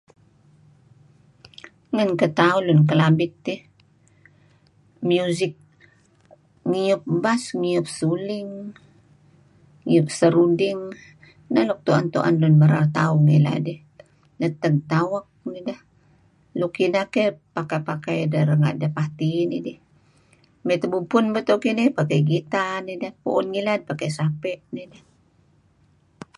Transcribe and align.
Ngan 1.95 2.09
ketauh 2.21 2.61
lun 2.67 2.81
Kelabit 2.89 3.33
eh, 3.55 3.61
music 5.09 5.53
ngiyup 6.69 7.03
bass 7.23 7.43
ngiyup 7.61 7.87
suling, 7.97 8.49
ngiyup 9.85 10.07
seruding 10.17 10.81
neh 11.51 11.65
nuk 11.67 11.79
tu'en-tu'en 11.85 12.35
lun 12.41 12.55
merar 12.61 12.85
tauh 12.97 13.17
ngilad 13.25 13.65
eh. 13.75 13.81
Neteg 14.39 14.75
tawak 14.91 15.25
nideh, 15.53 15.79
luk 16.59 16.73
ineh 16.85 17.05
keh 17.13 17.29
pakai-pakai 17.55 18.19
deh 18.31 18.43
renga' 18.49 18.77
deh 18.81 18.91
party 18.97 19.29
nidih. 19.51 19.77
Mey 20.65 20.77
tabubpun 20.81 21.25
beto' 21.35 21.61
kinih 21.63 21.87
pakai 21.99 22.19
gitar 22.29 22.75
nideh. 22.87 23.13
Pu'un 23.23 23.45
malem 23.53 23.81
pakai 23.89 24.09
sape' 24.17 24.61
nideh. 24.75 25.03